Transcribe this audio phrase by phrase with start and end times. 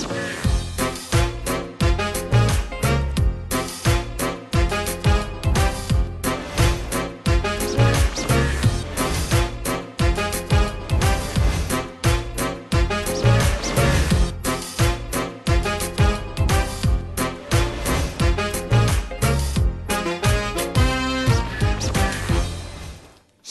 [0.00, 0.35] ส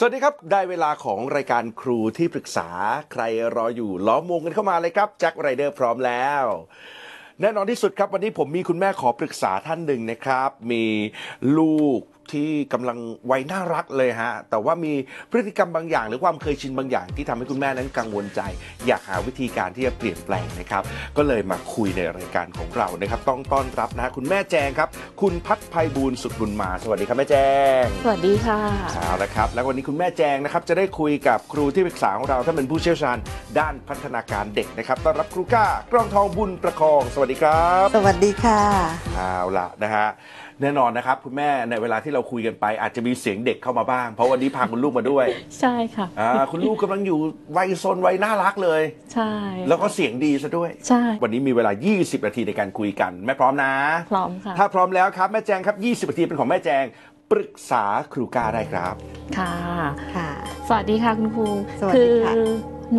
[0.07, 2.67] วัสดีครับ ได้เวลาของรายการครูที่ปรึกษา
[3.11, 3.23] ใคร
[3.55, 6.43] รออยู่ล้อมวงกันเข้ามาเลยครับแจ็คไรเดอร์พร้อมแล้ว
[7.41, 10.85] แน่นอนที่สุดครับวันนี้ผมมีคุณแม่ขอปรึกษาท่านหนึ่งนะครับ มี
[11.57, 12.01] ลูก
[12.33, 12.97] ที่กำลัง
[13.31, 14.93] วัยน่ารักเลยฮะ แต่ว่ามี
[15.31, 18.41] พฤติกรรมบางอย่าง หรือความเคยชินบางอย่างที่ทำให้คุณแม่นั้นกังวลใจ
[18.87, 20.83] อยากหาวิธีการที่จะเปลี่ยนแปลงนะครับ
[21.17, 24.89] ก็เลยมาคุยในรายการของเรานะครับ ต้องต้อนรับนะฮะคุณแม่แจงครับ
[25.21, 27.35] คุณพัฒภัยบูลย์สุดบุญมา สวัสดีครับแม่แจ
[27.81, 28.59] ง สวัสดีค่ะ
[28.95, 33.17] เอาละครับ แล้ววันนี้คุณแม่แจงนะครับจะได้คุยกับครูที่ปรึกษาของเราท่านเป็นผู้เชี่ยวชาญ
[33.59, 38.61] ด้านพัฒนาการเด็กนะครับ ต้อนรับครูก้ากรองทองบุญประคอง สวัสดีครับ สวัสดีค่ะ
[39.15, 40.07] เอาละนะฮะ
[40.61, 45.25] แน่นอนนะครับ คุณแม่ในเวลาที่เราคุยกันไป อาจจะมีเสียงเด็กเข้ามาบ้าง เพราะวันนี้พาคุณลูกมาด้วย
[45.59, 47.19] ใช่ค่ะอ่าคุณลูกกำลังอยู่
[47.57, 48.81] วัยซนวัยน่ารักเลย
[49.13, 49.31] ใช่
[49.67, 53.71] แล้วก็เสียงดีซะด้วย ใช่ วันนี้มีเวลา 20 นาทีในการคุยกัน แม่พร้อมนะ
[54.11, 55.75] พร้อมค่ะ ถ้าพร้อมแล้วครับแม่แจงครับ
[56.07, 56.83] 20 นาทีเป็นของแม่แจง
[57.31, 57.83] ปรึกษา
[58.13, 58.95] ครูก้าได้ครับ
[59.37, 59.53] ค่ะ
[60.15, 60.29] ค่ะ
[60.67, 61.47] สวัสดีค่ะคุณครู
[61.79, 62.35] สวัสคืดีค่ะ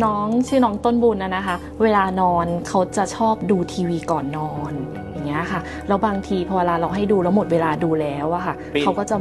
[0.03, 9.15] น้องชื่อน้องต้นบุญนะนะคะ เวลานอนเขาจะชอบดูทีวีก่อนนอนอย่าง เงี้ยค่ะแล้วบางทีพอเวลาเราให้ดูแล้วหมดเวลาดูแล้วอะค่ะปิด เขาก็จะ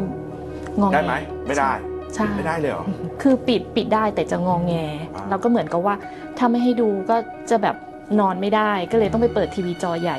[0.80, 1.14] งองแงได้ไหม
[1.46, 1.72] ไม่ได้
[2.14, 2.84] ใช่ไม่ได้เลยเหรอ
[3.22, 4.74] คือปิดปิดได้แต่จะงองแง
[5.14, 5.94] อ่าแล้วก็เหมือนกับว่า
[6.38, 7.16] ถ้าไม่ให้ดูก็
[7.50, 7.76] จะแบบ
[8.20, 10.18] นอนไม่ได้ก็เลยต้องไปเปิดทีวีจอใหญ่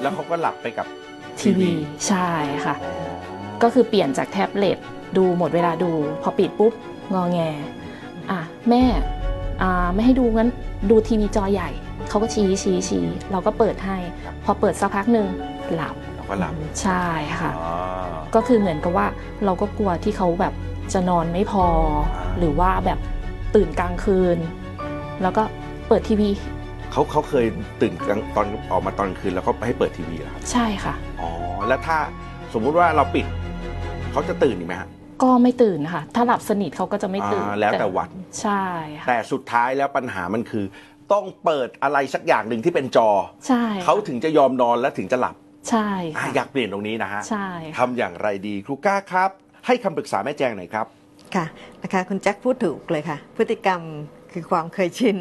[0.00, 0.86] แล้วเขาก็หลับไปกับ
[1.40, 1.70] ทีวี
[2.08, 2.28] ใช่
[2.64, 2.74] ค่ะ
[3.62, 4.78] ก็คือเปลี่ยนจากแท็บเล็ต
[5.16, 5.90] ดูหมดเวลาดู
[6.22, 6.72] พอปิดปุ๊บ
[7.14, 7.40] งอแง
[8.30, 9.21] อะ แม่อ่า
[9.94, 10.50] ไม่ให้ดูงั้น
[10.90, 11.70] ดูทีวีจอใหญ่
[12.08, 13.96] เขาก็ชี้ชี้ชี้เราก็เปิดให้
[14.44, 15.26] พอเปิดสักพักหนึ่ง
[15.74, 17.04] หลับแล้วก็หลับใช่
[17.40, 17.72] ค่ะอ๋อ
[18.34, 19.06] ก็คือเหมือนกับว่า
[19.44, 20.54] เราก็กลัวที่เขาแบบ
[20.92, 21.64] จะนอนไม่พอ
[22.16, 22.98] อ่าหรือว่าแบบ
[23.54, 24.38] ตื่นกลางคืน
[25.22, 25.42] แล้วก็
[25.88, 26.30] เปิดทีวี
[26.92, 27.46] เขาเขาเคย
[27.80, 31.30] ตื่นกลางตอนออกมาตอนกลางคืนแล้วก็ไปให้เปิดทีวีเหรอครับใช่ค่ะอ๋อ
[31.68, 31.98] แล้วถ้า
[32.52, 33.26] สมมุติว่าเราปิด
[34.12, 34.88] เขาจะตื่นอีกไหมฮะ
[35.22, 38.10] ก็ไม่ตื่นค่ะ ถ้าหลับสนิทเขาก็จะไม่ตื่นอ่าแล้วแต่วัน
[38.40, 38.64] ใช่
[39.00, 40.64] ค่ะแต่สุดท้ายแล้วปัญหามันคือ
[41.12, 43.10] ต้องเปิดอะไรสักอย่างหนึ่งที่เป็นจอ
[43.48, 45.36] ใช่ค่ะเขาถึงจะยอมนอนและถึงจะหลับ
[45.70, 47.46] ใช่อะค่ะอยากเปลี่ยนตรงนี้นะฮะใช่
[47.78, 49.30] ทำอย่างไรดีครูก้าครับ
[49.66, 50.86] ให้คำปรึกษาแม่แจงหน่อยครับ
[51.34, 51.46] ค่ะ
[51.82, 53.80] นะคะคุณแจ็คพูดถูกเลยค่ะ พฤติกรรม
[54.32, 55.16] คือความเคยชิน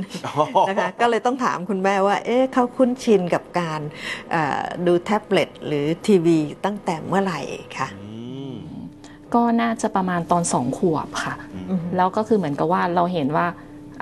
[0.70, 3.82] นะคะก็เลยต้องถามคุณแม่ว่าเอ๊ะเขาคุ้นชินกับการ
[4.32, 7.40] เอ่อดูแท็บเล็ตหรือทีวีตั้งแต่เมื่อไหร่
[7.78, 8.11] ค่ะ อืม
[9.36, 11.34] ก็น่าจะประมาณตอนสองขวบค่ะ
[11.70, 13.48] อืมแล้วก็คือเหมือนกับว่าเราเห็นว่า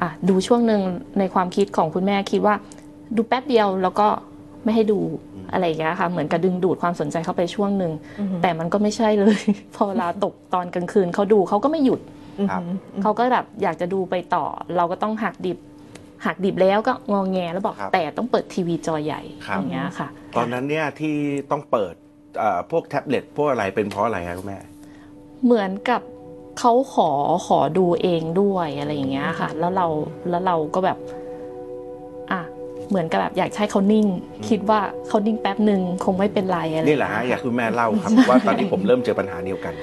[0.01, 0.81] อะดูช่วงหนึ่ง
[1.19, 2.55] ในความคิดของคุณแม่คิดว่า
[3.15, 4.07] ดูแป๊บเดียวแล้วก็
[4.63, 4.99] ไม่ให้ดู
[5.53, 9.39] อะไรอย่างเงี้ยค่ะ เหมือนกับดึงดูดความสนใจเข้าไปช่วงหนึ่งอืมแต่มันก็ไม่ใช่เลย
[9.75, 11.99] พอเวลาตกตอนกลางคืนเขาดูเขาก็ไม่หยุด
[12.51, 12.61] ครับ
[13.01, 14.45] เขาก็แบบอยากจะดูไปต่อ
[14.77, 15.57] เราก็ต้องหักดิบ
[16.25, 20.07] หักดิบแล้วก็งองแงแล้วบอกครับแต่ต้องเปิดทีวีจอใหญ่ครับอย่างเงี้ยค่ะ
[20.37, 21.15] ตอนนั้นเนี่ยที่
[21.51, 21.93] ต้องเปิด
[22.39, 24.59] เอ่อพวกแท็บเล็ตพวกอะไรเป็นเพราะอะไรครับคุณแม่
[25.45, 26.01] เหมือนกับ
[26.59, 27.09] เขาขอ
[27.47, 29.87] ขอดูเองด้วยอะไรอย่างเงี้ยค่ะ แล้วเรา
[30.29, 30.97] แล้วเราก็แบบ
[32.31, 32.41] อะ
[32.89, 34.05] เหมือนกับแบบอยากให้เขานิ่ง
[34.49, 39.73] คิดว่าเขานิ่งแป๊บหนึ่งคงไม่เป็นไรอะไรนี่แหละฮะอยากคุณแม่เล่าครับว่าตอนนี้ผมเริ่มเจอปัญหาเดียวกัน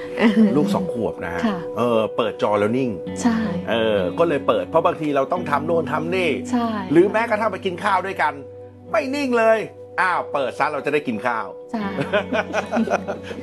[0.55, 2.89] ลูกสองขวบนะฮะค่ะเออเปิดจอแล้วนิ่ง
[3.21, 3.37] ใช่
[3.69, 8.33] เออก็เลยเปิดเพราะบางทีเราต้องทำโน่นทำนี่ใช่หรือแม้กระทั่งไปกินข้าวด้วยกัน
[8.91, 9.59] ไม่นิ่งเลย
[10.01, 11.85] อ้าวเปิดซะเราจะได้กินข้าวใช่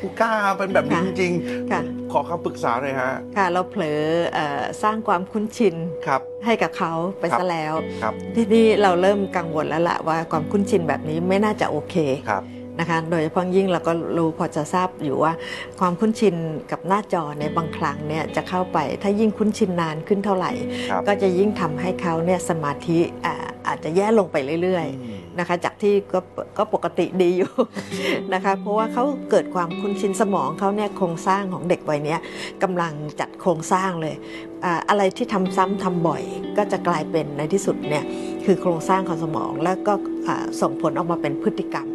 [0.01, 1.33] กูกล้าเป็นแบบนี้จริง
[1.71, 4.03] ค่ะ ๆ ขอคำปรึกษาหน่อยฮะ ค่ะเราเผลอ
[4.35, 5.75] เอ่อสร้างความคุ้นชิน
[6.07, 11.97] ครับ ให้กับเขาไปครับ ซะแล้ว ครับ ทีนี้เราเริ่มกังวลแล้วล่ะว่าความคุ้นชินแบบนี้ไม่น่าจะโอเค
[12.31, 12.45] ครับ
[12.81, 15.33] นะคะ โดยเฉพาะยิ่งเราก็รู้พอจะทราบอยู่ว่า
[15.81, 16.35] ความคุ้นชิน
[16.71, 20.53] กับหน้าจอในยบางครั้งเนี่ยจะเข้าไป ถ้ายิ่งคุ้นชินนานขึ้นเท่าไหร่
[20.91, 23.35] ครับก็จะยิ่งทำให้เขาเนี่ยสมาธิอ่า
[23.67, 26.19] อาจจะแย่ลงไปเรื่อย อืมๆ นะคะจากที่ก็
[26.59, 27.53] ก็ปกติดีอยู่
[28.35, 32.21] นะคะเพราะว่าเขาเกิดความคุ้นชินสมองเขาเนี่ยโครงสร้างของเด็กวัยเนี้ย
[32.63, 34.15] กำลังจัดโครงสร้างเลย
[34.65, 36.23] อ่าอะไรที่ทำซ้ำทำบ่อย
[36.57, 38.05] ก็จะกลายเป็นในที่สุดเนี่ย
[38.45, 39.93] คือโครงสร้างของสมองแล้วก็
[40.27, 41.87] อ่าส่งผลออกมาเป็นพฤติกรรม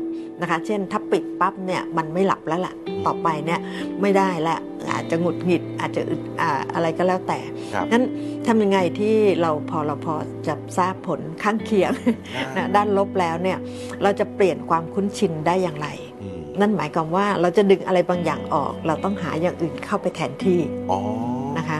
[0.41, 2.73] นะคะ เช่นถ้าปิดปั๊บเนี่ยมันไม่หลับแล้วล่ะ
[3.05, 3.59] ต่อไปเนี่ย
[4.01, 4.57] ไม่ได้ละ
[4.91, 7.39] อาจจะหงุดหงิดอาจจะอึดอ่าอะไรก็แล้วแต่
[7.73, 8.03] ครับนั้น
[8.47, 10.15] ทำยังไงที่เราพอเราพอ
[10.47, 11.91] จะทราบผลข้างเคียง
[12.57, 13.57] นะด้านลบแล้วเนี่ย
[14.03, 15.87] เราจะเปลี่ยนความคุ้นชินได้อย่างไร
[16.21, 20.59] อืมนั่นหมายความว่าเราจะดึงอะไรบางอย่างออก เราต้องหาอย่างอื่นเข้าไปแทนที่
[20.91, 20.99] อ๋อ
[21.57, 21.79] นะคะ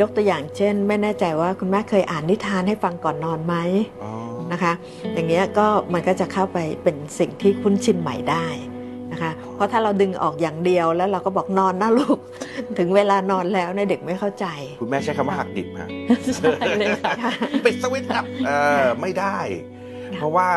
[0.00, 3.54] ยกตัวอย่างเช่น ไม่แน่ใจว่าคุณแม่เคยอ่านนิทานให้ฟังก่อนนอนไหม
[4.04, 4.12] อ๋อ
[4.52, 4.72] นะคะ
[5.14, 8.46] อย่างเงี้ยก็มันก็จะเข้าไปเป็นสิ่งที่คุ้นชินใหม่ได้
[9.12, 12.18] นะคะ เพราะถ้าเราดึงออกอย่างเดียวแล้วเราก็บอกนอนนะลูก
[12.78, 14.46] ถึงเวลานอนแล้วเนี่ยเด็กไม่เข้าใจ
[14.80, 15.88] คุณแม่ใช้คำว่าหักดิบฮะ
[16.36, 17.32] ใช่เลยค่ะ
[17.64, 18.50] ปิดสวิตช์ครับเอ
[18.82, 19.38] อไม่ได้
[20.18, 20.48] เพราะว่า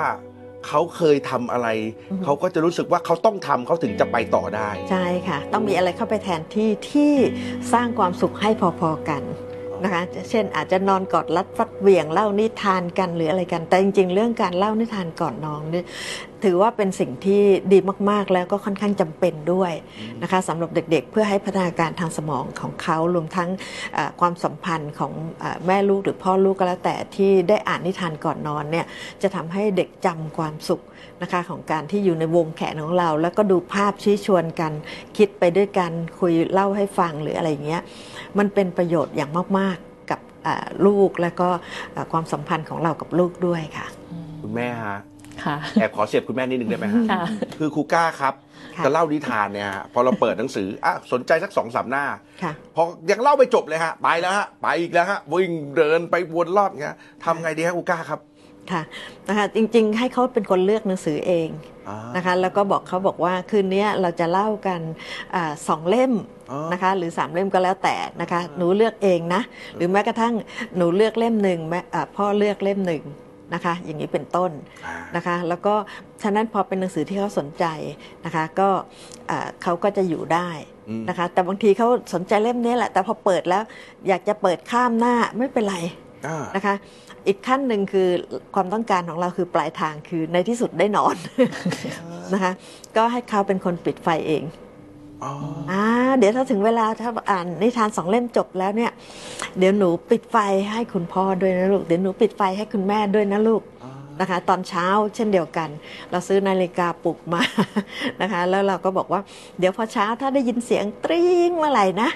[0.68, 1.68] เขาเคยทำอะไร
[2.12, 7.13] อือฮึเขาก็จะรู้สึกว่าเขาต้องทำเขาถึงจะไปต่อได้ ใช่ค่ะ ต้องมีอะไรเข้าไปแทนที่ที่
[7.74, 8.50] สร้างความสุขให้
[8.81, 9.24] พอๆกัน
[9.84, 15.86] นะคะ เช่นอาจจะนอนกอดรัดฟัดเหวี่ยงเล่านิทานกันหรืออะไรกัน แต่จริง ๆ เรื่องการเล่านิทานก่อนนอนเนี่ย
[16.44, 17.41] ถือว่าเป็นสิ่งที่
[17.71, 19.74] ดีมาก ๆ แล้วก็ค่อนข้างจำเป็นด้วย
[20.21, 23.50] นะคะสำหรับเด็กๆ เพื่อให้พัฒนาการทางสมองของเขารวมทั้ง
[23.94, 28.86] เอ่อความสัมพันธ์ของเอ่อแม่ลูกหรือพ่อลูกก็แล้วแต่ที่ได้อ่านนิทานก่อนนอนเนี่ย
[29.21, 30.81] จะทำให้เด็กจำความสุข
[31.21, 34.71] นะคะของการที่อยู่ในวงแขนของเรา แล้วก็ดูภาพชี้ชวนกัน
[35.18, 37.81] คิดไปด้วยกันคุยเล่าให้ฟังหรืออะไรอย่างเงี้ย
[38.38, 41.50] มันเป็นประโยชน์อย่างมากๆกับอ่าลูกและก็
[41.95, 43.88] อ่าความสัมพันธ์ของเรากับลูกด้วยค่ะ
[44.42, 44.97] คุณแม่ฮะ
[45.45, 47.24] ค่ะ แอบขอเสียบคุณแม่นิดนึงได้ไหมฮะค่ะ
[47.59, 48.33] คือครูก้าครับ
[48.75, 52.06] ค่ะจะเล่านิทานเนี่ยฮะพอเราเปิดหนังสืออะสนใจสักสองสามหน้า
[52.44, 58.19] ค่ะ พอยังเล่าไม่จบเลยฮะ ไปแล้วฮะ ไปอีกแล้วฮะ วิ่งเดินไปวนรอบเงี้ยทำไงดีฮะครูก้าครับ
[58.71, 58.81] ค่ะ
[59.27, 61.50] นะคะจริงๆ ให้เขาเป็นคนเลือกหนังสือเอง
[61.89, 64.81] อ่า นะคะแล้วก็บอกเขาบอกว่าคืนนี้เราจะเล่ากัน
[65.35, 66.13] อาสองเล่ม
[66.51, 69.42] อ๋อ นะคะหรือสามเล่มก็แล้วแต่นะคะหนูเลือกเองนะ
[69.75, 70.33] หรือแม้กระทั่ง
[70.77, 73.03] หนูเลือกเล่มหนึ่งแม่อ่าพ่อเลือกเล่มหนึ่ง
[73.54, 74.51] นะคะ อย่างนี้เป็นต้น
[74.86, 75.75] อ่านะคะ แล้วก็
[76.22, 77.66] ฉะนั้นพอเป็นหนังสือที่เขาสนใจ
[78.25, 78.69] นะคะ ก็
[79.30, 80.50] อ่าเขาก็จะอยู่ได้
[80.90, 83.63] อืมนะคะ แต่บางทีเขาสนใจเล่มนี้แหละ แต่พอเปิดแล้ว
[84.07, 85.78] อยากจะเปิดข้ามหน้าไม่เป็นไร
[86.28, 86.75] อ่านะคะ
[87.28, 88.07] อีกขั้นหนึ่งคือ
[88.56, 91.16] ความต้องการของเราคือปลายทางคือในที่สุดได้นอน
[92.34, 92.52] นะคะ
[92.98, 94.44] ก็ให้เขาเป็นคนปิดไฟเอง
[95.24, 95.33] อ๋อ
[95.71, 95.83] อ่า
[96.18, 98.92] เดี๋ยวถ้าถึงเวลาถ้าอ่านนิทานสองเล่มจบแล้วเนี่ย
[99.57, 100.38] เดี๋ยวหนูปิดไฟ
[100.71, 103.63] ให้คุณพ่อด้วยนะลูก เดี๋ยวหนูปิดไฟให้คุณแม่ด้วยนะลูก
[104.19, 105.69] นะคะ ตอนเช้าเช่นเดียวกัน
[106.12, 107.42] เราซื้อนาฬิกาปลุกมา
[108.21, 109.21] นะคะ แล้วเราก็บอกว่า
[109.60, 112.10] เดี๋ยวพอเช้าถ้าได้ยินเสียงตริ้งเมื่อไหร่นะ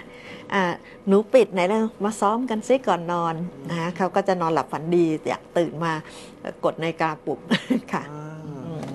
[0.54, 0.64] อ่า
[1.08, 3.36] หนูปิดไหนแล้วมาซ้อมกันซิก่อนนอน
[3.70, 5.94] นะคะเขาก็จะนอนหลับฝันดีอยากตื่นมา
[6.64, 7.40] กดนาฬิกาปลุก
[7.94, 8.04] ค่ะ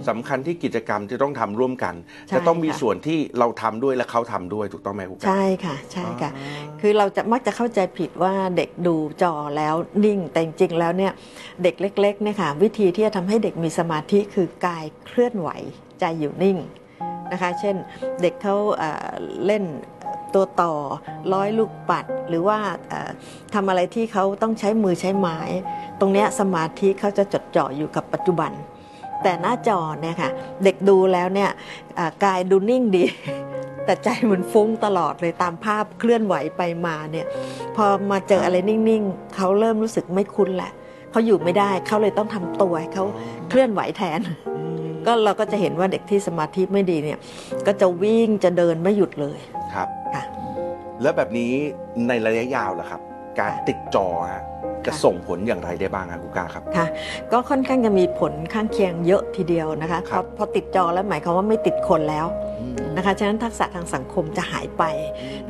[0.09, 1.95] สำคัญที่กิจกรรมที่ต้องทำร่วมกัน
[2.29, 6.43] ใช่จะต้องมีค่ะส่วนที่เราทำด้วยและเขาทำด้วยถูกต้องไหมครูก้าใช่ค่ะ ใช่ค่ะอ๋
[6.75, 9.75] อคือเราจะมักจะเข้าใจผิดว่าเด็กดูจอแล้ว
[10.05, 11.13] นิ่งแต่จริงๆแล้วเนี่ย
[11.63, 15.49] เด็กเล็กๆเนี่ยค่ะวิธีที่จะทำให้เด็กมีสมาธิคือกายเคลื่อนไหว
[16.01, 16.57] ใจอยู่นิ่ง
[17.33, 17.77] นะคะ เช่น
[18.23, 19.09] เด็กเขาเอ่อ
[19.47, 19.65] เล่น
[20.35, 20.73] ตัวต่อ
[21.35, 22.59] ร้อยลูกปัด หรือว่า
[22.89, 23.11] เอ่อ
[23.55, 25.39] ทำอะไรที่เขาต้องใช้มือใช้ไม้
[26.01, 28.53] ตรงเนี้ยสมาธิเขาจะจดจ่ออยู่กับปัจจุบัน
[29.23, 30.31] แต่หน้าจอเนี่ยค่ะ
[30.65, 31.51] เด็กดูแล้วเนี่ย
[31.99, 33.05] อ่ากายดูนิ่งดี
[33.85, 37.27] แต่ใจมันฟุ้งตลอดเลยตามภาพเคลื่อนไหวไปมาเนี่ย
[37.77, 40.73] พอมาเจออะไรนิ่งๆเขาเริ่มรู้สึกไม่คุ้นแหละ
[41.11, 43.05] เขาอยู่ไม่ได้เขาเลยต้องทำตัวให้เขา
[43.49, 44.21] เคลื่อนไหวแทน
[45.07, 47.19] ก็เราก็จะเห็นว่าเด็กที่สมาธิไม่ดีเนี่ย
[47.67, 49.39] ก็จะวิ่งจะเดินไม่หยุดเลย
[49.75, 50.25] ครับค่ะ
[51.03, 51.53] แล้วแบบนี้
[52.09, 53.01] ในระยะยาวล่ะครับ
[53.41, 54.45] การติดจอฮะ
[54.89, 56.87] จะค่ะส่งผลอย่างไรได้บ้างครับครูก้าครับ ค่ะ
[57.33, 62.27] ก็ค่อนข้างจะมีผลข้างเคียงเยอะทีเดียวนะคะครัพอบพอติดจอแล้วหมายความว่าไม่ติดคนแล้ว
[62.61, 64.85] อืมนะคะฉะนั้นทักษะทางสังคมจะหายไป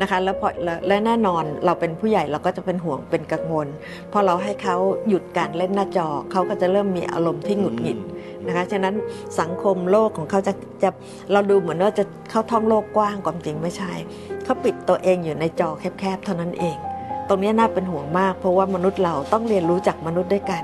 [0.00, 3.66] นะคะแล้วพอและและแน่นอนเราเป็นผู้ใหญ่เราก็จะเป็นห่วงเป็นกังวล
[4.12, 4.76] พอเราให้เขา
[5.08, 7.98] หยุดการเล่นหน้าจอเขาก็จะเริ่มมีอารมณ์ที่หงุดหงิด
[8.46, 8.94] นะคะฉะนั้น
[9.40, 10.90] สังคมโลกของเขาจะจะ
[11.32, 13.92] เราดูเหมือนว่าจะเข้าท่องโลกกว้างความจริงไม่ใช่
[14.44, 16.76] เขาปิดตัวเองอยู่ในจอแคบๆเท่านั้นเอง
[17.28, 20.62] ตรงนี้น่าเป็นห่วงมาก เพราะว่ามนุษย์เราต้องเรียนรู้จากมนุษย์ด้วยกัน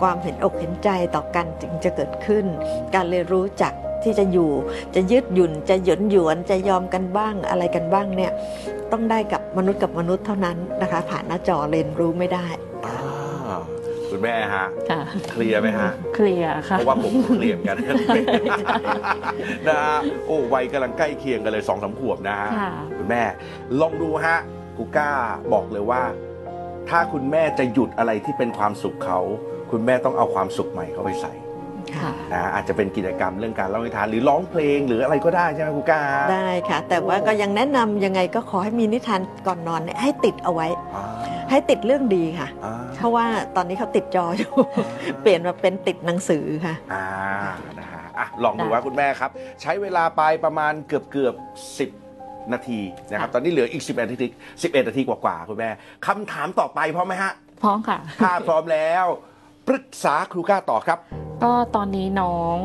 [0.00, 2.44] ความเห็นอกเห็นใจต่อกันจึงจะเกิดขึ้น
[2.94, 4.50] การเรียนรู้จักที่จะอยู่
[4.94, 8.32] จะยืดหยุ่นจะหยวนหยวนจะยอมกันบ้างอะไรกันบ้างเนี่ย
[8.92, 12.46] ต้องได้กับมนุษย์กับมนุษย์เท่านั้นนะคะ ผ่านหน้าจอเรียนรู้ไม่ได้
[12.86, 13.60] อ่า
[14.10, 17.76] คุณแม่ฮะค่ะเคลียร์ไหมฮะเคลียร์ค่ะเพราะว่าผมก็เคลียร์เหมือนกัน
[19.68, 23.22] นะฮะโอ้วัยกำลังใกล้เคียงกันเลยสองสามขวบนะฮะค่ะคุณแม่
[23.80, 24.38] ลองดูฮะ
[24.78, 25.10] กูก้า
[25.52, 26.02] บอกเลยว่า
[26.88, 29.18] ถ้าคุณแม่จะหยุดอะไรที่เป็นความสุขเขา
[29.70, 31.32] คุณแม่ต้องเอาความสุขใหม่เข้าไปใส่
[31.96, 36.02] ค่ะนะฮะอาจจะเป็นกิจกรรมเรื่องการเล่านิทานหรือร้องเพลงหรืออะไรก็ได้ใช่ไหมกูก้า
[36.32, 41.04] ได้ค่ะ แต่ว่าก็ยังแนะนำยังไงก็ขอให้มีนิทานก่อนนอนเนี่ยให้ติดเอาไว้อ่า
[41.50, 43.26] ให้ติดเรื่องดีค่ะอ่าเพราะว่า
[43.56, 44.52] ตอนนี้เขาติดจออยู่
[45.20, 47.06] เปลี่ยนมาเป็นติดหนังสือค่ะอ่า
[47.78, 49.30] นะฮะอะลองดูได้ว่าคุณแม่ครับ
[49.62, 51.34] ใช้เวลาไปประมาณเกือบเกือบ
[51.78, 51.90] สิบ
[52.52, 55.70] นาทีนะครับค่ะตอนนี้เหลืออีก 11นาที11 นาทีกว่าๆคุณแม่
[56.06, 57.32] คำถามต่อไปพร้อมไหมฮะ
[57.62, 59.04] พร้อมค่ะ ถ้าพร้อมแล้ว
[59.68, 60.98] ปรึกษาครูก้าต่อครับ
[61.42, 62.56] ก็ตอนนี้น้อง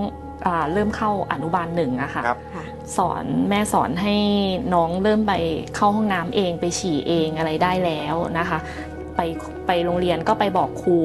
[0.45, 2.65] อ่าเริ่มเข้าอนุบาลหนึ่งอะค่ะ ครับ ค่ะ
[2.97, 4.15] สอนแม่สอนให้
[4.73, 5.33] น้องเริ่มไป
[5.75, 8.59] เข้าห้องน้ำเองไปฉี่เองอะไรได้แล้วนะคะ
[9.15, 9.21] ไป
[9.67, 10.97] ไปโรงเรียนก็ไปบอกครู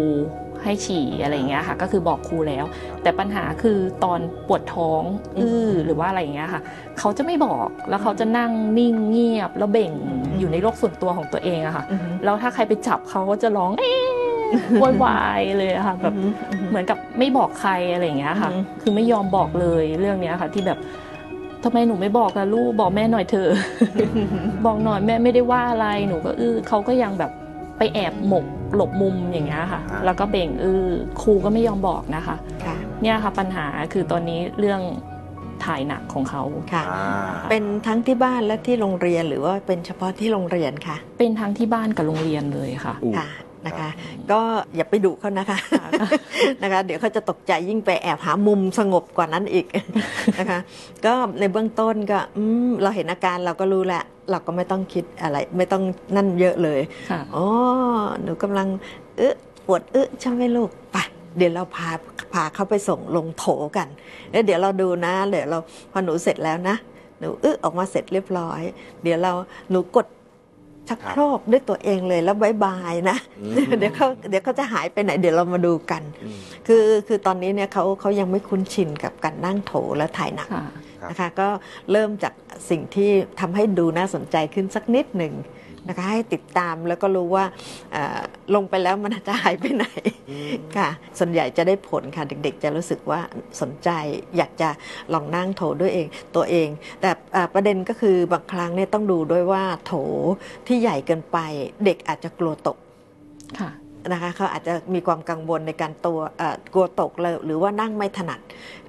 [0.64, 2.64] ให้ฉี่อะไรอย่างเงี้ยค่ะ ก็คือบอกครูแล้ว
[3.02, 5.02] แต่ปัญหาคือตอนปวดท้อง
[5.38, 6.60] อื้อหรือว่าอะไรอย่างเงี้ยค่ะ
[6.98, 9.92] เขาจะไม่บอกแล้วเขาจะนั่งนิ่งเงียบ แล้วเบ่ง
[10.38, 14.08] อยู่ในโลกส่วนตัวของตัวเองอะค่ะอือฮึแล้วถ้าใครไปจับเขาก็จะร้องเอ๊ะ
[14.80, 16.14] โวยวายเลยอะค่ะแบบ
[16.70, 20.78] เหมือนกับไม่บอกใครอะไรอย่างเงี้ยค่ะอือฮึคือไม่ยอมบอกเลยเรื่องเนี้ยค่ะ ที่แบบ
[21.64, 23.50] ทำไมหนูไม่บอกล่ะลูกบอกแม่หน่อยเถอะ
[24.66, 27.30] บอกหน่อยแม่ไม่ได้ว่าอะไรหนูก็อื้อเขาก็ยังแบบ
[27.78, 30.84] ไปแอบหมกหลบมุมอย่างเงี้ยค่ะอ่าแล้วก็เบ่งอื้อ
[31.22, 34.80] ครูก็ไม่ยอมบอกนะคะค่ะเนี่ยค่ะปัญหาคือตอนนี้เรื่อง
[35.64, 43.28] ถ่ายหนักของเขาค่ะอ่าเป็นทั้งที่บ้านและที่โรงเรียนหรือว่าเป็นเฉพาะที่โรงเรียนค่ะเป็นทั้งที่บ้านกับโรงเรียนเลยค่ะอู้ค่ะ
[43.66, 43.88] นะคะ
[44.30, 44.40] ก็
[44.76, 45.58] อย่าไปดุเขานะคะ
[46.62, 49.66] นะคะ เดี๋ยวเขาจะตกใจยิ่งไปแอบหามุมสงบกว่านั้นอีก
[50.38, 50.58] นะคะ
[51.04, 55.82] ก็ในเบื้องต้นก็อืมเราเห็นอาการเราก็รู้แหละ เราก็ไม่ต้องคิดอะไร ไม่ต้อง
[56.16, 56.80] นั่นเยอะเลย
[57.10, 57.46] ค่ะอ๋อ
[58.22, 58.68] หนูกำลัง
[59.16, 59.34] เอ๊ะ
[59.66, 60.96] ปวดเอ๊ะใช่ไหมลูกไป
[61.36, 61.90] เดี๋ยวเราพา
[62.32, 63.44] พาเขาไปส่งลงโถ
[63.76, 63.88] กัน
[64.30, 65.58] แล้วเดี๋ยวเราดูนะ เดี๋ยวเรา
[65.92, 66.76] พอหนูเสร็จแล้วนะ
[67.18, 68.62] หนูเอ๊ะออกมาเสร็จเรียบร้อย
[69.02, 69.32] เดี๋ยวเรา
[69.70, 70.06] หนูกด
[70.88, 80.66] ชักโครกด้วยตัวเองเลยแล้วบายบายนะอืมเดี๋ยวเขาเดี๋ยวเขาจะหายไปไหนเดี๋ยวเรามาดูกันอืมคือคือตอนนี้เนี่ยเขาเขายังไม่คุ้นชินกับการนั่งโถและถ่ายหนักค่ะ
[81.00, 81.48] ครับนะคะ ก็
[81.92, 82.32] เริ่มจาก
[82.70, 83.10] สิ่งที่
[83.40, 85.32] ทำให้ดูน่าสนใจขึ้นสักนิดหนึ่ง
[85.88, 87.44] นะคะให้ติดตามแล้วก็รู้ว่า
[87.92, 88.20] เอ่อ
[88.54, 89.84] ลงไปแล้วมันจะหายไปไหน
[90.76, 90.88] ค่ะ
[91.18, 93.20] ส่วนใหญ่จะได้ผลค่ะ เด็กๆ จะรู้สึกว่า
[93.60, 93.90] สนใจ
[94.36, 94.68] อยากจะ
[95.12, 96.68] ลองนั่งโถด้วยเองตัวเอง
[97.00, 99.92] แต่อ่าประเด็นก็คือบางครั้งเนี่ยต้องดูด้วยว่าโถ
[100.66, 101.38] ที่ใหญ่เกินไป
[101.84, 102.76] เด็กอาจจะกลัวตก
[103.60, 103.70] ค่ะ
[104.12, 108.40] นะคะเขาอาจจะมีความกังวลในการตัวเอ่อกลัวตกเลยหรือว่านั่งไม่ถนัด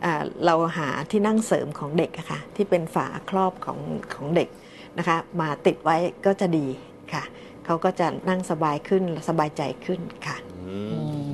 [0.06, 3.80] อ่าเราหาที่นั่งเสริมของเด็กอะค่ะที่เป็นฝาครอบของ
[4.14, 4.50] ของเด็ก
[4.98, 6.68] นะคะมาติดไว้ก็จะดี
[7.14, 7.24] ค่ะ
[7.66, 10.78] เขาก็จะนั่งสบายขึ้นสบายใจขึ้นค่ะอื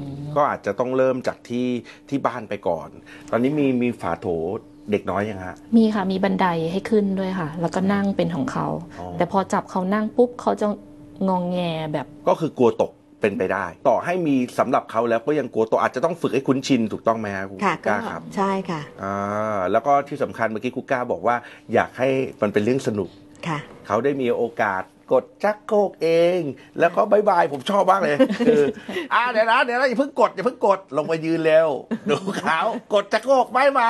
[0.07, 1.67] มก็อาจจะต้องเริ่มจากที่
[2.09, 2.89] ที่บ้านไปก่อน
[3.31, 4.27] ตอนนี้มีมีฝาโถ
[4.91, 8.67] เด็กน้อยยังฮะ มีค่ะ มีบันไดให้ขึ้นด้วยค่ะ แล้วก็นั่งเป็นของเขา
[8.99, 10.67] อ๋อแต่พอจับเขานั่งปุ๊บเขาจะ
[11.27, 11.59] งองแง
[11.93, 12.91] แบบ ก็คือกลัวตก
[13.21, 21.35] เป็นไปได้ ต่อให้มีสำหรับเขาแล้วก็ยังกลัวตกอาจจะต้องฝึกให้คุ้นชินถูกต้องไหมฮะคุณค่ะกก็ล้าครับ ใช่ค่ะอ่าแล้วก็ที่สำคัญเมื่อกี้คุก้าบอกว่า
[21.73, 22.07] อยากให้
[22.41, 23.20] มันเป็นเรื่องสนุกค่ะ
[23.87, 26.39] เขาได้มีโอกาสกดจักโคกเอง
[26.79, 28.17] แล้วก็บายบายผมชอบมากเลย
[28.47, 28.63] คือ
[29.13, 31.69] อ่าเดี๋ยวนะเดี๋ยวนะอย่าเพิ่งกดอย่าเพิ่งกดลงมายืนเร็ว
[32.09, 32.59] ดูเขา
[32.93, 33.89] กดจักโคกไม่มา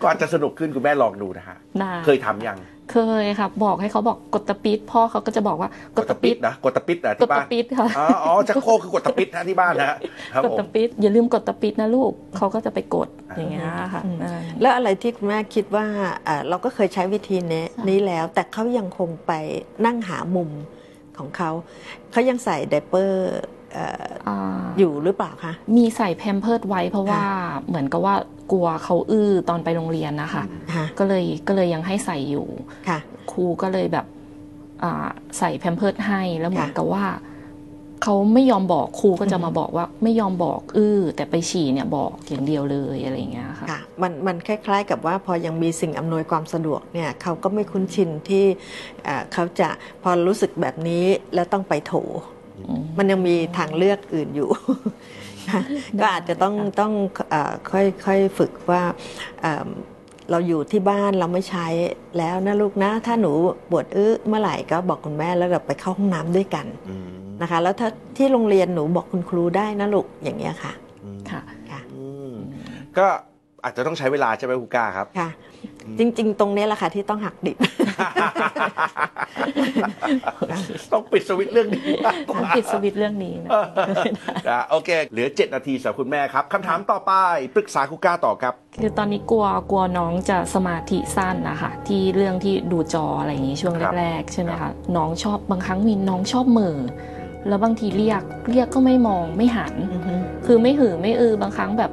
[0.00, 2.58] ก็อาจจะสนุกขึ้นคุณแม่ลองดูนะฮะนาเคยทำยัง
[2.92, 9.96] เคยค่ะ บอกให้เขาบอกกดตะปิดพ่อเขาก็จะบอกว่ากดตะปิดนะกดตะปิดนะกดที่บ้าตะนปิดค่ะ อ๋ออ๋อจักโคกคือกดตะปิดนะที่บ้านนะฮะ
[10.34, 15.86] ครับกดผม ตะปิดอย่าลืมกดตะปิดนะลูกเขาก็จะไปกดอ่า อย่างเงี้ยค่ะอืม อ่า แล้วอะไรที่คุณแม่คิดว่า
[16.24, 19.32] เอ่อเราก็เคยใช้วิธีนี้ค่ะนี้แล้ว แต่เขายังคงไป
[19.86, 20.50] นั่งหามุม
[21.18, 21.50] ของเขา
[22.12, 27.22] เขายังใส่ไดเปอร์เอ่ออ่าอยู่หรือเปล่าคะ มีใส่แพมเพิร์ดไว้เพราะว่า
[27.68, 28.14] เหมือนกับว่า
[28.52, 30.44] กลัวเขาอื้อตอนไปโรงเรียนนะคะ
[30.74, 32.46] ค่ะก็เลยก็เลยยังให้ใส่อยู่
[32.88, 32.98] ค่ะ
[33.30, 34.06] ครูก็เลยแบบ
[34.82, 35.08] อ่า
[35.38, 37.06] ใส่แพมเพิร์ดให้แล้วเหมือนค่ะกับว่า
[38.04, 48.44] เขาไม่ยอมบอกครูก็จะมาบอกว่าไม่ยอมบอกอื้อแต่ไปฉี่เนี่ยบอกอย่างเดียวเลยอะไรอย่างเงี้ยค่ะค่ะมันมันคล้าย ๆ กับว่าพอยังมีสิ่งอำนวยความสะดวกเนี่ยเขาก็ไม่คุ้นชินที่
[49.04, 49.68] เอ่อเขาจะ
[50.02, 52.37] พอรู้สึกแบบนี้แล้วต้องไปโถอื
[52.78, 54.48] มมันยังมีทางเลือกอื่นอยู่
[55.50, 55.60] ค่ะ
[56.00, 56.92] ก็อาจจะต้องต้อง
[57.30, 58.82] เอ่อค่อยค่อยฝึกว่า
[59.40, 59.68] เอิ่ม
[60.30, 61.66] เราอยู่ที่บ้านเราไม่ใช้
[62.18, 63.32] แล้วนะลูกนะ ถ้าหนู
[63.70, 67.08] ปวดอื้อเมื่อไหร่ก็บอกคุณแม่แล้วเราไปเข้าห้องน้ำด้วยกันอืม
[67.42, 70.72] นะคะ แล้วถ้าที่โรงเรียนหนูบอกคุณครูได้นะลูกอย่างเงี้ยค่ะ
[71.04, 72.32] อืมค่ะค่ะอืม
[72.98, 73.06] ก็
[73.64, 75.28] อาจจะต้องใช้เวลาใช่ไหมคุก้าครับค่ะ
[75.98, 77.56] จริง ๆ ตรงเนี้ยแหละค่ะที่ต้องหักดิบ
[80.92, 83.50] ต้องปิดสวิตช์เรื่องนี้มากกว่า ปิดสวิตช์เรื่องนี้นะ
[84.48, 87.12] อะโอเค เหลือ 7 นาทีสำหรับคุณแม่ครับคำถามต่อไป
[87.54, 96.78] ปรึกษาคุก้าต่อครับ คือตอนนี้กลัวกลัวน้องจะสมาธิสั้นนะคะที่เรื่องที่ดูจออะไรอย่างนี้ช่วงครับแรกๆใช่ไหมครัคะบ น้องชอบบางครั้งมีน้องชอบเหม่อ
[97.48, 99.74] แล้วบางทีเรียกเรียกก็ไม่มองไม่หัน
[100.46, 101.90] คือไม่หือไม่อือบางครั้งแบบ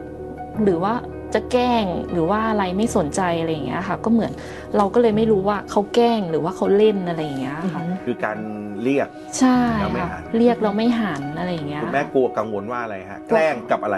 [0.64, 0.94] หรือว่า
[1.34, 4.32] จะแกล้งหรือว่าอะไรไม่สนใจอะไรอย่างเงี้ยค่ะ ก็เหมือน
[4.78, 8.38] เราก็เลยไม่รู้ว่าเขาแกล้งหรือว่าเขาเล่นอะไรอย่างเงี้ยค่ะคือการ
[8.84, 9.08] เรียก
[9.40, 13.98] ใช่แล้วไม่ค่ะหันเรียกเราไม่หันอะไรอย่างเงี้ยคุณแม่กลัวกังวลว่าอะไรฮะแกล้งกับอะไร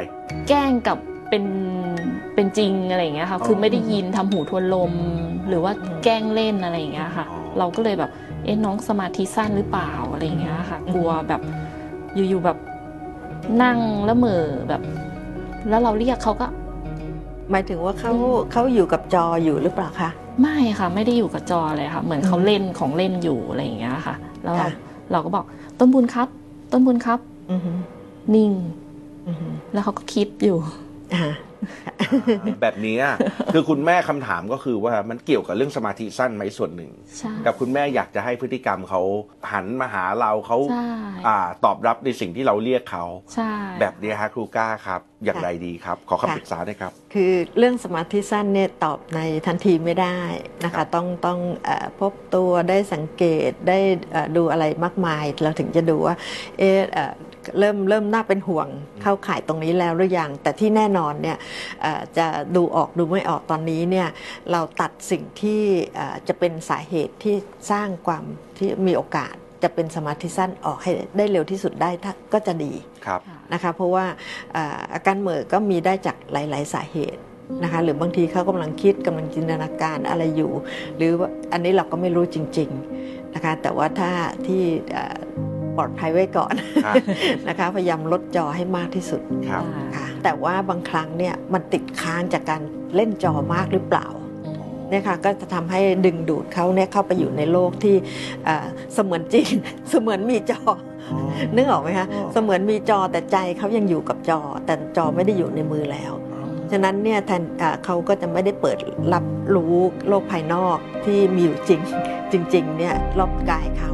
[0.49, 0.97] แกล้งกับ
[1.29, 1.45] เป็น
[2.35, 4.93] เป็นจริงอะไรอย่างเงี้ยค่ะอ๋อคือไม่ได้ยินทำหูทวนลม
[5.47, 8.11] หรือว่าแกล้งเล่นอะไรอย่างเงี้ยค่ะอ๋อเราก็เลยแบบ
[8.43, 11.41] เอ๊ะน้องสมาธิสั้นหรือเปล่าอะไรอย่างเงี้ยค่ะ กลัวแบบ
[12.15, 12.57] อยู่ๆแบบ
[13.63, 14.81] นั่งแล้วเหม่อแบบ
[15.69, 16.47] แล้วเราเรียกเขาก็
[17.51, 18.11] หมายถึงว่าเขา
[18.51, 20.09] เขาอยู่กับจออยู่หรือเปล่าคะ
[20.41, 24.69] ไม่ค่ะไม่ได้อยู่กับจอเลยค่ะ เหมือนเขาเล่นของเล่นอยู่อะไรอย่างเงี้ยค่ะ แล้วเราค่ะ
[25.11, 25.45] เราก็บอก
[25.79, 26.27] ต้นบุญครับ
[26.71, 27.19] ต้นบุญครับ
[27.51, 27.77] อือหือ
[28.35, 28.51] นิ่ง
[29.27, 30.57] อือหือแล้วเขาก็คิดอยู่
[31.13, 31.25] อ่า
[32.61, 33.03] แบบเนี้ย
[33.53, 39.01] คือคุณแม่คำถามก็คือว่ามันเกี่ยวกับเรื่องสมาธิสั้นไหมส่วนหนึ่ง ใช่ กับคุณแม่อยากจะให้พฤติกรรมเขา
[39.51, 40.89] หันมาหาเราเขาใช่
[41.27, 50.19] อ่าตอบรับในสิ่งที่เราเรียกเขา ใช่ แบบเนี้ยฮะครูก้าครับ อย่างค่ะไรดีครับ ขอค่ะคำปรึกษาหน่อยครับ คือเรื่องสมาธิสั้นเนี่ยตอบในทันทีไม่ได้
[50.63, 53.79] นะครัคะ บ ต้องต้องเออพบตัวได้สังเกตได้
[54.11, 56.15] เอ่อดูอะไรมากมาย เราถึงจะดูว่า
[56.59, 57.13] เอะเอ่อ
[57.59, 58.67] เริ่มเริ่มน่าเป็นห่วง
[59.01, 61.37] เข้าข่ายตรงนี้แล้วหรือยัง แต่ที่แน่นอนเนี่ย
[61.81, 64.07] เอ่อจะดูออกดูไม่ออกตอนนี้เนี่ย
[64.51, 65.61] เราตัดสิ่งที่
[65.95, 67.35] เอ่อจะเป็นสาเหตุที่
[67.71, 68.23] สร้างความ
[68.57, 72.73] ที่มีโอกาสจะเป็นสมาธิสั้นออกให้ได้เร็วที่สุดได้ถ้าก็จะดี
[73.05, 74.05] ครับค่ะนะคะเพราะว่า
[74.55, 77.21] อ่าอาการเหม่อก็มีได้จากหลาย ๆ สาเหตุ
[77.63, 80.51] นะคะหรือบางทีเขากำลังคิดกำลังจินตนาการอะไรอยู่
[80.97, 82.69] หรือว่าอันนี้เราก็ไม่รู้จริง
[83.03, 84.11] ๆ นะคะแต่ว่าถ้า
[84.47, 84.63] ที่
[84.95, 85.17] อ่า
[85.77, 86.53] ปลอดภัยไว้ก่อน
[86.85, 86.95] ครับ
[87.47, 89.63] นะคะ พยายามลดจอให้มากที่สุดครับ
[89.95, 92.61] ค่ะ แต่ว่าบางครั้งเนี่ยมันติดค้างจากการ
[92.95, 94.07] เล่นจอมากหรือเปล่า
[94.45, 97.95] อืมเนี่ยค่ะก็จะทำให้ดึงดูดเขาเนี่ยเข้าไปอยู่ในโลกที่
[98.47, 99.47] อ่าเสมือนจริง
[99.89, 100.61] เสมือนมีจอ
[101.55, 106.13] นึกออกไหมคะอ๋อเสมือนมีจอแต่ใจเขายังอยู่กับจอ แต่จอไม่ได้อยู่ในมือแล้ว
[106.71, 108.77] ฉะนั้นเนี่ยแทนอ่าเขาก็จะไม่ได้เปิด
[109.13, 109.75] รับรู้
[110.07, 111.81] โลกภายนอกที่มีอยู่จริง
[112.31, 113.91] จริงๆเนี่ยรอบกายเขา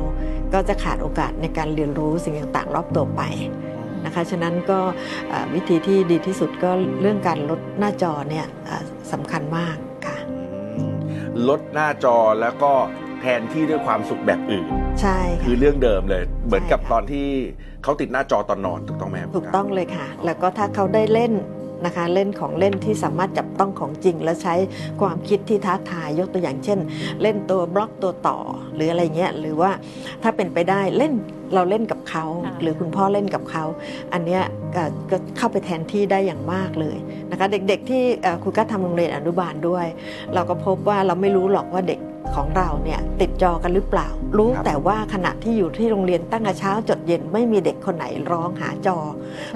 [0.54, 3.22] ก็จะขาดโอกาสในการเรียนรู้สิ่งต่างๆ รอบตัวไป
[4.06, 4.80] นะคะ ฉะนั้นก็
[5.32, 10.18] อ่าวิธีที่ดีที่สุดก็เรื่องการลดหน้าจอเนี่ยอ่าสำคัญมากค่ะ
[10.76, 10.96] อืม
[11.48, 12.72] ลดหน้าจอแล้วก็
[13.22, 14.66] แทนที่ด้วยความสุขแบบอื่น
[15.02, 17.28] ใช่ค่ะคือเรื่องเดิมเลย เหมือนกับใช่ค่ะตอนที่
[17.84, 21.32] เขาติดหน้าจอตอนนอนถูกต้องไหมครับถูกต้องเลยค่ะ แล้วก็ถ้าเขาได้เล่น
[21.86, 24.56] นะคะเล่นของเล่นที่สามารถจับต้องของจริง และใช้
[25.02, 26.80] ความคิดที่ท้าทายยกตัวอย่างเช่น
[27.22, 28.38] เล่นตัวบล็อกตัวต่อ
[28.76, 29.72] หรืออะไรเงี้ยหรือว่า
[30.24, 31.14] ถ้าเป็นไปได้เล่น
[31.56, 33.64] เราเล่นกับเขาค่ะหรือคุณพ่อเล่นกับเขา
[34.14, 34.44] อันเนี้ย
[34.76, 36.98] ก็ก็เข้าไปแทนที่ได้อย่างมากเลย
[37.32, 39.86] นะคะเด็กๆที่เอ่อครูก็ทำโรงเรียนอนุบาลด้วย
[40.34, 42.00] เราก็พบว่าเราไม่รู้หรอกว่าเด็ก
[42.36, 44.08] ของเราเนี่ยติดจอกันหรือเปล่า
[44.38, 48.98] รู้ครับแต่ว่าขณะที่อยู่ที่โรงเรียนตั้งแต่เช้าจดเย็นไม่มีเด็กคนไหนร้องหาจอ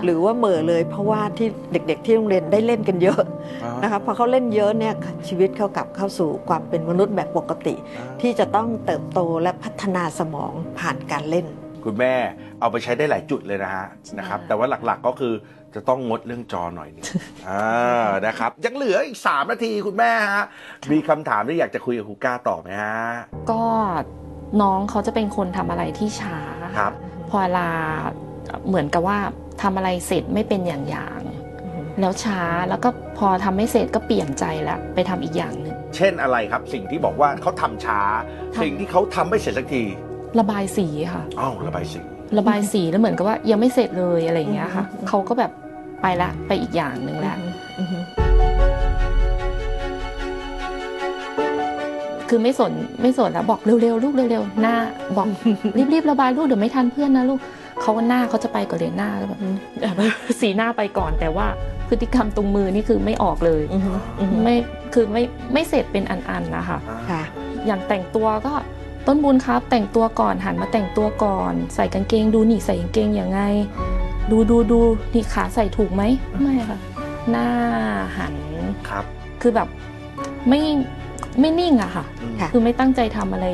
[0.03, 3.21] หรือว่าเหม่อเลยเพราะว่าที่เด็กๆที่โรงเรียนได้เล่นกันเยอะ
[3.63, 4.93] อ่านะคะพอเขาเล่นเยอะเนี่ย
[5.27, 11.47] ชีวิตเขากลับเข้าสู่ความเป็นมนุษย์แบบปกติอ่าที่จะต้องเติบโตและพัฒนาสมองผ่านการเล่น
[11.85, 12.13] คุณแม่
[12.59, 13.87] เอาไปใช้ได้หลายจุดเลยนะฮะ
[14.19, 15.33] นะครับแต่ว่าหลักๆก็คือ
[15.77, 17.03] จะต้องงดเรื่องจอหน่อยหนึง
[17.49, 20.45] อ่านะครับ ยังเหลืออีก 3 นาทีคุณแม่ฮะ
[20.91, 23.01] มีคำถามที่อยากจะคุยกับครูก้าต่อไหมฮะ
[23.51, 23.63] ก็
[24.61, 26.37] น้องเขาจะเป็นคนทำอะไรที่ช้า
[26.77, 26.91] ครับ
[27.29, 27.67] พอเวลา
[28.67, 29.17] เหมือนกับว่า
[29.61, 31.21] ทำอะไรเสร็จไม่เป็นอย่างอย่าง
[31.99, 37.99] แล้วช้าแล้วก็พอทำไม่เสร็จก็เปลี่ยนใจแล้วไปทำอีกอย่างหนึ่ง เช่นอะไรครับ สิ่งที่บอกว่าเขาทำช้า
[38.55, 39.83] ทำ สิ่งที่เขาทำไม่เสร็จสักที
[40.39, 42.01] ระบายสีค่ะ อ้าวระบายสี
[42.37, 45.51] ระบายสีแล้วเหมือนกับว่ายังไม่เสร็จเลยอะไรอย่างเงี้ยค่ะอืม เขาก็แบบ
[46.01, 47.37] ไปละไปอีกอย่างหนึ่งแล้ว
[47.79, 47.99] อือฮึ
[52.29, 54.75] คือไม่สนไม่สนแล้วบอกเร็วๆลูกเร็วๆหน้า
[55.17, 55.27] บอก
[55.93, 57.39] รีบๆระบายลูกเดี๋ยวไม่ทันเพื่อนนะลูก
[57.81, 59.39] เขาก็หน้าเขาจะไปก่อนเลยหน้าแล้วแบบ
[60.41, 61.47] สีหน้าไปก่อนแต่ว่า
[61.89, 64.55] พฤติกรรมตรงมือนี่คือไม่ออกเลยอือฮึอือฮึไม่
[64.93, 66.79] คือไม่ไม่เสร็จเป็นอันๆนะคะ
[67.09, 67.21] ค่ะ
[67.65, 68.53] อย่างแต่งตัวก็
[69.07, 73.39] ต้นบุญครับแต่งตัวก่อนหันมาแต่งตัวก่อน ใส่กางเกงดูนี่ใส่กางเกงยังไง
[74.31, 74.79] ดูดูดู
[75.13, 76.03] นี่ขาใส่ถูกไหม
[76.41, 76.79] ไม่ค่ะ
[77.29, 77.47] หน้า
[78.17, 78.35] หัน
[78.89, 79.05] ครับ
[79.41, 79.67] คือแบบ
[80.49, 80.61] ไม่
[81.39, 83.47] ไม่นิ่งอะค่ะอืมค่ะคือไม่ตั้งใจทำอะไร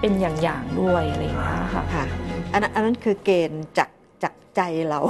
[0.00, 2.04] เป็นอย่างๆด้วยอะไรอย่างเงี้ยค่ะ ค่ะ
[2.52, 3.90] อันนั้นอันนั้นคือเกณฑ์จาก
[4.22, 5.00] จากใจเรา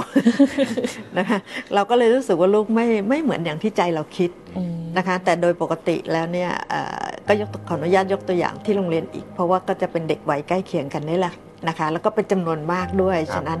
[1.17, 1.39] นะคะ
[1.73, 11.33] เราก็เลยรู้สึกว่าลูกไม่ไม่เหมือนอย่างที่ใจเราคิดอืมนะคะ แต่โดยปกติแล้วเนี่ยเอ่อก็ยกขออนุญาตยกตัวอย่างที่โรงเรียนอีก เพราะว่าก็จะเป็นเด็กวัยใกล้เคียงกันนี่แหละ
[11.67, 13.59] นะคะ แล้วก็เป็นจำนวนมากด้วยครับฉะนั้น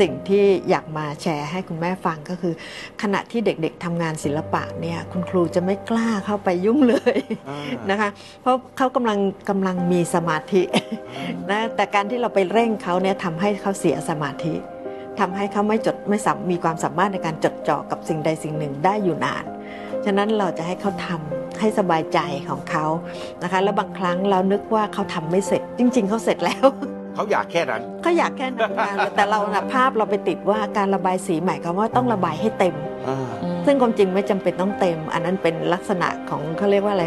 [0.00, 2.54] สิ่งที่อยากมาแชร์ให้คุณแม่ฟังก็คือ
[3.02, 8.08] ขณะที่เด็กๆทำงานศิลปะเนี่ยคุณครูจะไม่กล้าเข้าไปยุ่งเลยอ่านะคะ
[8.42, 9.18] เพราะเขากำลัง
[9.50, 10.62] กำลังมีสมาธิ
[11.50, 14.54] นะแต่การที่เราไปเร่งเขาเนี่ยทำให้เขาเสียสมาธิ
[15.20, 19.44] ทำให้เขาไม่จดไม่สามมีความสามารถในการจดจ่อกับสิ่งใดสิ่งหนึ่งได้อยู่นาน
[20.04, 22.86] ฉะนั้นเราจะให้เขาทำให้สบายใจของเขา
[23.42, 26.66] นะคะ แล้วบางครั้งเรานึกว่าเขาทำไม่เสร็จ จริง ๆ เขาเสร็จแล้ว
[27.16, 32.74] เขาอยากแค่นั้นเขาอยากแค่นั้นนะแต่เรานะภาพเราไปติดว่าการระบายสีหมายความว่าต้องระบายให้เต็ม
[33.08, 37.04] อ่าอืมซึ่งความจริงไม่จำเป็นต้องเต็ม อันนั้นเป็นลักษณะของเขาเรียกว่าอะไร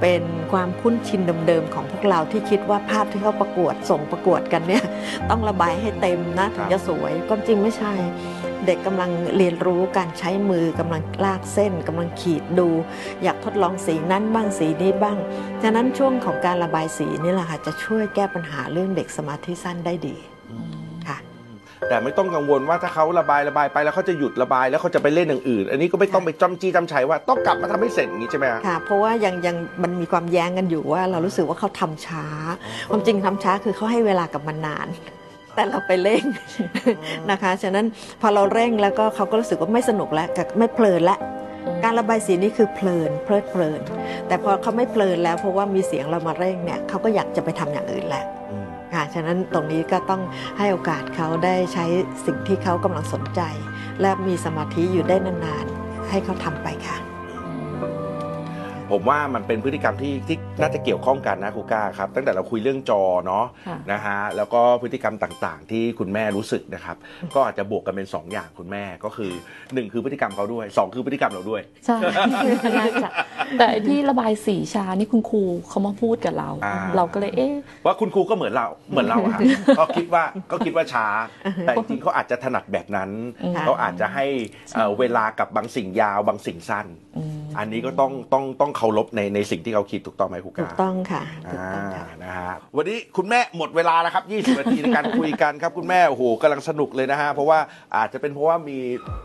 [0.00, 0.22] เป็น
[0.52, 4.84] ความคุ้นชินเดิมๆของพวกเราที่คิดว่าภาพที่เขาประกวดส่งประกวดกันเนี่ย
[5.30, 7.92] ต้องระบายให้เต็มนะถึงจะสวยความจริงไม่ใช่
[8.64, 12.68] เด็กกำลังเรียนรู้การใช้มือกำลังลากเส้นกำลังขีดดู
[13.22, 15.18] อยากทดลองสีนั้นบ้างสีนี้บ้าง
[15.62, 20.16] ฉะนั้นช่วงของการระบายสีนี่แหละค่ะจะช่วยแก้ปัญหาเรื่องเด็กสมาธิสั้นได้ดี
[21.08, 21.18] ค่ะ
[21.88, 32.24] แต่ไม่ต้องกังวลว่าถ้าเขาระบายระบายไปแล้วเขาจะหยุดระบายแล้วเขาจะไปเล่นอย่างอื่น อันนี้ก็ไม่ต้องไปจำจี้จำชัยว่าต้องกลับมาทำให้เสร็จอย่างนี้ใช่ไหมฮะค่ะ เพราะว่ายังยังมันมีความแย้งกันอยู่ว่า เรารู้สึกว่าเขาทำช้า
[32.90, 34.88] ความจริงทำช้าคือเขาให้เวลากับมันนาน
[35.56, 36.24] แต่เราไปเร่ง
[37.30, 37.86] นะคะฉะนั้น
[38.20, 41.18] พอเราเร่งแล้วก็เขาก็รู้สึกว่าไม่สนุกแล้วกับไม่เพลินแล้ว
[41.84, 43.80] การระบายสีนี่คือเพลินเพลิดเพลิน
[44.26, 50.22] แต่พอเขาไม่เพลินแล้วเพราะว่ามีเสียงเรามาเร่งเนี่ยเขาก็อยากจะไปทำอย่างอื่นแหละอืมค่ะฉะนั้นตรงนี้ก็ต้อง
[50.58, 51.84] ให้โอกาสเขาได้ใช้
[52.26, 53.40] สิ่งที่เขากำลังสนใจ
[54.00, 56.96] และมีสมาธิอยู่ได้นานๆให้เขาทำไปค่ะ
[58.92, 66.96] ผมว่ามันเป็นพฤติกรรมที่ที่น่าจะเกี่ยวข้องกันนะครูก้าครับ ตั้งแต่เราคุยเรื่องจอเนาะค่ะนะฮะแล้วก็พฤติกรรมต่างๆ ที่คุณแม่รู้สึกนะครับ
[67.34, 71.96] ก็อาจจะบวกกันเป็น 2 อย่างคุณแม่ก็คือ 1 คือพฤติกรรมเขาด้วย 2 คือพฤติกรรมเราด้วยใช่
[72.78, 73.08] น่าจะ
[73.58, 77.54] แต่ไอ้ที่ระบายสีชานี่คุณครูเขามาพูดกับเราอ่าเราก็เลยเอ๊ะ
[77.86, 79.38] ว่าคุณครูก็เหมือนเราเหมือนเราอะ
[79.78, 81.06] ก็คิดว่าก็คิดว่าช้า
[81.62, 83.10] แต่จริงๆเขาอาจจะถนัดแบบนั้น
[83.44, 84.26] อืมเขาอาจจะให้
[84.74, 94.24] เอ่อเวลากับบางสิ่งยาวบางสิ่งสั้นอืมอันนี้ก็ต้องต้องต้องเคารพในในสิ่งที่เขาคิดถูกต้องไหมครูถูก้ากต้องค่ะถูกอ่าต้องค่ะ นะฮะวันนี้คุณแม่หมดเวลาแล้วครับ
[94.56, 97.58] 20 นาทีในการคุยกันครับ คุณแม่โอ้โหกำลังสนุกเลยนะฮะ เพราะว่า
[97.96, 98.78] อาจจะเป็นเพราะว่ามี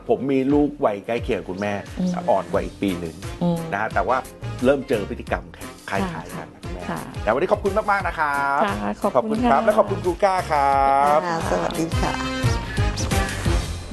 [0.09, 4.17] ผมมีลูกวัยใกล้เคียงคุณแม่อืมอ่อนกว่าอีกปีหนึ่งอืม นะฮะแต่ว่า
[4.65, 5.43] เริ่มเจอพฤติกรรม
[5.89, 10.81] คล้ายๆกันนะคุณแม่ค่ะแต่วันนี้ขอบคุณมากๆนะครับค่ะขอบขอบคุคุณณครับค่ะ และขอบคุณครูก้าครั
[11.17, 12.13] บ ค่ะสวัสดีค่ะ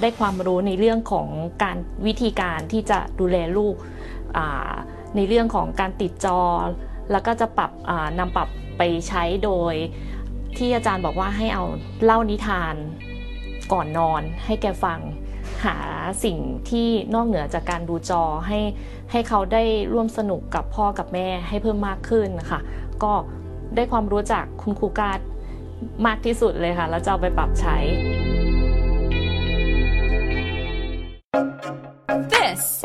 [0.01, 1.29] ได้ความรู้ในเรื่องของ
[1.62, 3.75] การวิธีการที่จะดูแลลูก
[4.38, 4.73] อ่า
[5.16, 6.40] ในเรื่องของการติดจอ
[7.12, 7.71] แล้วก็จะปรับ
[8.18, 9.75] นำปรับไปใช้โดย
[10.57, 11.64] ที่อาจารย์บอกว่าให้เอา
[12.05, 12.75] เล่านิทาน
[13.73, 15.01] ก่อนนอน ให้แกฟัง
[15.64, 15.77] หา
[16.25, 16.38] สิ่ง
[16.71, 18.61] ที่นอกเหนือจากการดูจอให้
[19.11, 22.61] ให้เขาได้ร่วมสนุกกับพ่อกับแม่ให้เพิ่มมากขึ้นนะคะ
[23.03, 23.12] ก็
[23.75, 25.18] ได้ความรู้จากคุณครูการด
[26.07, 27.77] มากที่สุดเลยค่ะ แล้วจะเอาไปปรับใช้